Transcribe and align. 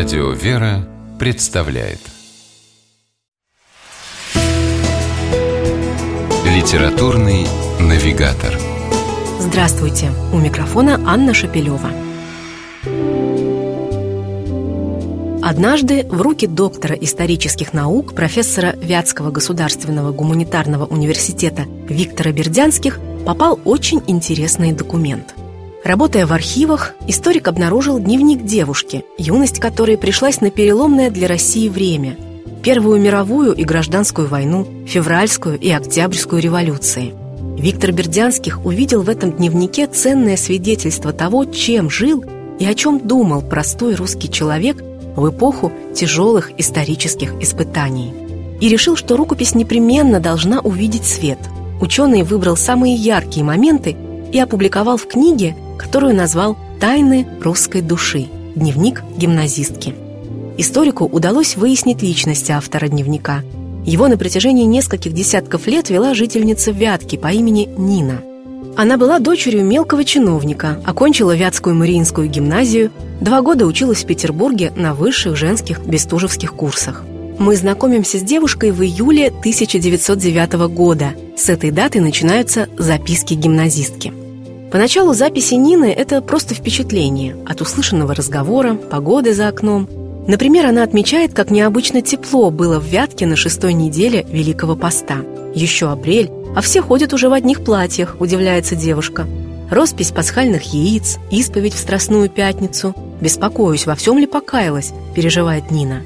Радио 0.00 0.30
«Вера» 0.30 0.88
представляет 1.18 1.98
Литературный 6.46 7.46
навигатор 7.78 8.58
Здравствуйте! 9.40 10.10
У 10.32 10.38
микрофона 10.38 10.98
Анна 11.06 11.34
Шапилева. 11.34 11.90
Однажды 15.42 16.06
в 16.06 16.22
руки 16.22 16.46
доктора 16.46 16.94
исторических 16.94 17.74
наук, 17.74 18.14
профессора 18.14 18.76
Вятского 18.80 19.30
государственного 19.30 20.12
гуманитарного 20.12 20.86
университета 20.86 21.66
Виктора 21.90 22.32
Бердянских 22.32 22.98
попал 23.26 23.60
очень 23.66 24.02
интересный 24.06 24.72
документ– 24.72 25.34
Работая 25.84 26.26
в 26.26 26.32
архивах, 26.32 26.94
историк 27.06 27.48
обнаружил 27.48 27.98
дневник 27.98 28.44
девушки, 28.44 29.04
юность 29.18 29.60
которой 29.60 29.96
пришлась 29.96 30.40
на 30.40 30.50
переломное 30.50 31.10
для 31.10 31.26
России 31.26 31.68
время– 31.68 32.16
Первую 32.62 33.00
мировую 33.00 33.54
и 33.54 33.64
гражданскую 33.64 34.28
войну, 34.28 34.66
февральскую 34.86 35.58
и 35.58 35.70
октябрьскую 35.70 36.42
революции. 36.42 37.14
Виктор 37.56 37.90
Бердянских 37.92 38.66
увидел 38.66 39.00
в 39.00 39.08
этом 39.08 39.32
дневнике 39.32 39.86
ценное 39.86 40.36
свидетельство 40.36 41.14
того, 41.14 41.46
чем 41.46 41.88
жил 41.88 42.22
и 42.58 42.66
о 42.66 42.74
чем 42.74 42.98
думал 42.98 43.40
простой 43.40 43.94
русский 43.94 44.30
человек 44.30 44.76
в 45.16 45.30
эпоху 45.30 45.72
тяжелых 45.94 46.50
исторических 46.58 47.32
испытаний. 47.40 48.12
И 48.60 48.68
решил, 48.68 48.94
что 48.94 49.16
рукопись 49.16 49.54
непременно 49.54 50.20
должна 50.20 50.60
увидеть 50.60 51.06
свет. 51.06 51.38
Ученый 51.80 52.24
выбрал 52.24 52.58
самые 52.58 52.94
яркие 52.94 53.42
моменты 53.42 53.96
и 54.32 54.38
опубликовал 54.38 54.98
в 54.98 55.06
книге– 55.06 55.56
которую 55.80 56.14
назвал 56.14 56.58
«Тайны 56.78 57.26
русской 57.40 57.80
души. 57.80 58.26
Дневник 58.54 59.02
гимназистки». 59.16 59.94
Историку 60.58 61.06
удалось 61.06 61.56
выяснить 61.56 62.02
личность 62.02 62.50
автора 62.50 62.88
дневника. 62.88 63.42
Его 63.86 64.06
на 64.08 64.18
протяжении 64.18 64.64
нескольких 64.64 65.14
десятков 65.14 65.66
лет 65.66 65.88
вела 65.88 66.12
жительница 66.12 66.70
Вятки 66.70 67.16
по 67.16 67.28
имени 67.28 67.66
Нина. 67.78 68.20
Она 68.76 68.98
была 68.98 69.20
дочерью 69.20 69.64
мелкого 69.64 70.04
чиновника, 70.04 70.78
окончила 70.84 71.34
Вятскую 71.34 71.74
Мариинскую 71.74 72.28
гимназию, 72.28 72.90
два 73.22 73.40
года 73.40 73.64
училась 73.64 74.04
в 74.04 74.06
Петербурге 74.06 74.74
на 74.76 74.94
высших 74.94 75.34
женских 75.34 75.80
бестужевских 75.80 76.52
курсах. 76.52 77.04
Мы 77.38 77.56
знакомимся 77.56 78.18
с 78.18 78.22
девушкой 78.22 78.72
в 78.72 78.82
июле 78.82 79.28
1909 79.28 80.52
года. 80.68 81.14
С 81.38 81.48
этой 81.48 81.70
даты 81.70 82.02
начинаются 82.02 82.68
записки 82.76 83.32
гимназистки. 83.32 84.12
Поначалу 84.70 85.14
записи 85.14 85.54
Нины– 85.54 85.92
это 85.96 86.22
просто 86.22 86.54
впечатление 86.54 87.36
от 87.44 87.60
услышанного 87.60 88.14
разговора, 88.14 88.74
погоды 88.74 89.34
за 89.34 89.48
окном. 89.48 89.88
Например, 90.28 90.66
она 90.66 90.84
отмечает, 90.84 91.34
как 91.34 91.50
необычно 91.50 92.02
тепло 92.02 92.52
было 92.52 92.78
в 92.78 92.84
Вятке 92.84 93.26
на 93.26 93.34
шестой 93.34 93.72
неделе 93.72 94.24
Великого 94.30 94.76
Поста. 94.76 95.18
Еще 95.56 95.90
апрель, 95.90 96.30
а 96.54 96.60
все 96.60 96.82
ходят 96.82 97.12
уже 97.12 97.28
в 97.28 97.32
одних 97.32 97.64
платьях, 97.64 98.16
удивляется 98.20 98.76
девушка. 98.76 99.26
Роспись 99.70 100.12
пасхальных 100.12 100.72
яиц, 100.72 101.18
исповедь 101.32 101.74
в 101.74 101.78
Страстную 101.78 102.28
Пятницу. 102.28 102.94
«Беспокоюсь, 103.20 103.86
во 103.86 103.96
всем 103.96 104.18
ли 104.18 104.26
покаялась?»– 104.26 104.92
переживает 105.16 105.72
Нина. 105.72 106.02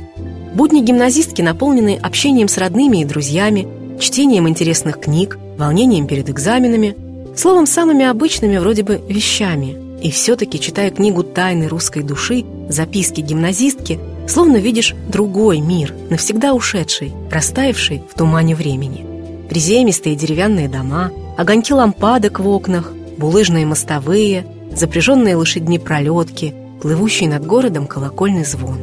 Будни 0.54 0.80
гимназистки 0.80 1.42
наполнены 1.42 1.98
общением 2.02 2.48
с 2.48 2.56
родными 2.56 3.02
и 3.02 3.04
друзьями, 3.04 3.68
чтением 4.00 4.48
интересных 4.48 5.00
книг, 5.00 5.38
волнением 5.58 6.06
перед 6.06 6.30
экзаменами– 6.30 6.96
Словом, 7.36 7.66
самыми 7.66 8.04
обычными 8.04 8.58
вроде 8.58 8.82
бы 8.84 9.00
вещами. 9.08 9.76
И 10.02 10.10
все-таки, 10.10 10.60
читая 10.60 10.90
книгу 10.90 11.22
«Тайны 11.22 11.66
русской 11.66 12.02
души», 12.02 12.44
записки 12.68 13.20
гимназистки, 13.20 13.98
словно 14.28 14.58
видишь 14.58 14.94
другой 15.08 15.58
мир, 15.58 15.94
навсегда 16.10 16.54
ушедший, 16.54 17.12
растаявший 17.30 18.02
в 18.10 18.16
тумане 18.16 18.54
времени. 18.54 19.04
Приземистые 19.48 20.14
деревянные 20.14 20.68
дома, 20.68 21.10
огоньки 21.36 21.72
лампадок 21.72 22.40
в 22.40 22.48
окнах, 22.48 22.92
булыжные 23.18 23.66
мостовые, 23.66 24.46
запряженные 24.74 25.36
лошадьми 25.36 25.78
пролетки, 25.78 26.54
плывущий 26.82 27.26
над 27.26 27.44
городом 27.46 27.86
колокольный 27.86 28.44
звон. 28.44 28.78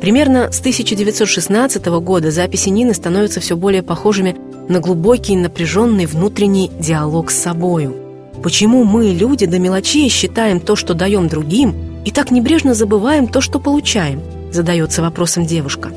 Примерно 0.00 0.52
с 0.52 0.60
1916 0.60 1.86
года 1.86 2.30
записи 2.30 2.68
Нины 2.68 2.94
становятся 2.94 3.40
все 3.40 3.56
более 3.56 3.82
похожими 3.82 4.36
на 4.68 4.80
глубокий 4.80 5.36
напряженный 5.36 6.06
внутренний 6.06 6.70
диалог 6.78 7.30
с 7.30 7.38
собою. 7.38 7.94
Почему 8.42 8.84
мы, 8.84 9.12
люди, 9.12 9.46
до 9.46 9.58
мелочей 9.58 10.08
считаем 10.08 10.60
то, 10.60 10.76
что 10.76 10.94
даем 10.94 11.28
другим, 11.28 11.74
и 12.04 12.10
так 12.10 12.30
небрежно 12.30 12.74
забываем 12.74 13.26
то, 13.26 13.40
что 13.40 13.58
получаем? 13.58 14.22
Задается 14.52 15.02
вопросом 15.02 15.44
девушка. 15.44 15.90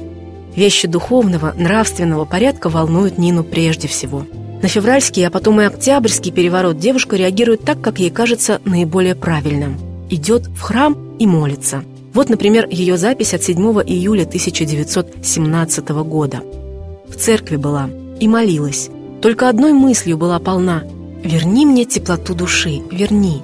Вещи 0.56 0.88
духовного, 0.88 1.54
нравственного 1.58 2.26
порядка 2.26 2.70
волнуют 2.70 3.18
Нину 3.18 3.44
прежде 3.44 3.88
всего. 3.88 4.26
На 4.62 4.68
февральский, 4.68 5.26
а 5.26 5.32
потом 5.32 5.62
и 5.62 5.66
октябрьский 5.66 6.32
переворот 6.32 6.78
девушка 6.78 7.16
реагирует 7.16 7.64
так, 7.64 7.82
как 7.82 8.00
ей 8.00 8.10
кажется 8.10 8.60
наиболее 8.66 9.16
правильным. 9.16 9.78
Идет 10.10 10.48
в 10.48 10.62
храм 10.62 11.16
и 11.18 11.26
молится. 11.26 11.84
Вот, 12.14 12.30
например, 12.30 12.68
ее 12.70 12.98
запись 12.98 13.34
от 13.34 13.44
7 13.44 13.58
июля 13.86 14.24
1917 14.24 15.90
года. 15.90 16.42
В 17.08 17.16
церкви 17.16 17.56
была, 17.56 17.90
и 18.22 18.28
молилась. 18.28 18.90
Только 19.22 19.50
одной 19.50 19.74
мыслью 19.74 20.18
была 20.18 20.40
полна 20.40 20.84
«Верни 21.24 21.66
мне 21.66 21.84
теплоту 21.84 22.34
души, 22.34 22.82
верни». 22.90 23.42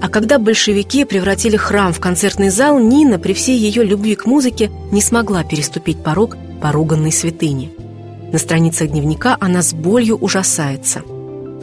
А 0.00 0.08
когда 0.08 0.38
большевики 0.38 1.04
превратили 1.04 1.56
храм 1.56 1.92
в 1.92 2.00
концертный 2.00 2.50
зал, 2.50 2.78
Нина 2.78 3.18
при 3.18 3.32
всей 3.34 3.58
ее 3.58 3.82
любви 3.82 4.14
к 4.14 4.26
музыке 4.26 4.70
не 4.92 5.02
смогла 5.02 5.42
переступить 5.42 6.02
порог 6.02 6.36
поруганной 6.62 7.12
святыни. 7.12 7.72
На 8.32 8.38
страницах 8.38 8.90
дневника 8.90 9.36
она 9.40 9.62
с 9.62 9.74
болью 9.74 10.16
ужасается. 10.16 11.02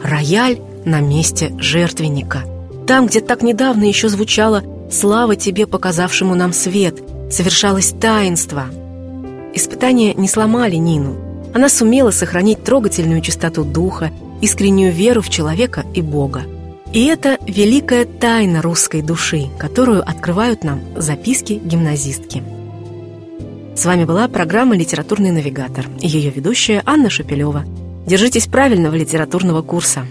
Рояль 0.02 0.60
на 0.84 1.00
месте 1.00 1.52
жертвенника. 1.58 2.44
Там, 2.86 3.06
где 3.06 3.20
так 3.20 3.42
недавно 3.42 3.84
еще 3.84 4.08
звучало 4.08 4.62
«Слава 4.90 5.36
тебе, 5.36 5.66
показавшему 5.66 6.34
нам 6.34 6.52
свет», 6.52 7.02
совершалось 7.30 7.94
таинство. 8.00 8.66
Испытания 9.54 10.14
не 10.14 10.28
сломали 10.28 10.76
Нину– 10.76 11.16
она 11.58 11.68
сумела 11.68 12.12
сохранить 12.12 12.62
трогательную 12.62 13.20
чистоту 13.20 13.64
духа, 13.64 14.12
искреннюю 14.40 14.92
веру 14.92 15.20
в 15.20 15.28
человека 15.28 15.84
и 15.92 16.02
Бога. 16.02 16.44
И 16.92 17.04
это 17.06 17.36
великая 17.46 18.04
тайна 18.04 18.62
русской 18.62 19.02
души, 19.02 19.48
которую 19.58 20.08
открывают 20.08 20.62
нам 20.62 20.80
записки 20.96 21.54
гимназистки. 21.54 22.44
С 23.74 23.84
вами 23.84 24.04
была 24.04 24.28
программа 24.28 24.76
«Литературный 24.76 25.32
навигатор» 25.32 25.86
и 26.00 26.06
ее 26.06 26.30
ведущая 26.30 26.80
Анна 26.86 27.10
Шапилева. 27.10 27.64
Держитесь 28.06 28.46
правильного 28.46 28.94
литературного 28.94 29.62
курса. 29.62 30.06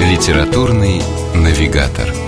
«Литературный 0.00 1.02
навигатор» 1.34 2.27